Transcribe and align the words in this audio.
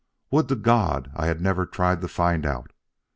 Would 0.31 0.47
to 0.47 0.55
God 0.55 1.11
I 1.15 1.27
had 1.27 1.41
never 1.41 1.67
tried 1.67 2.01
to 2.01 2.07
find 2.07 2.43
out! 2.43 2.73